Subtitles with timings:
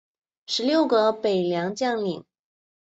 [0.47, 2.25] 十六国北凉将领。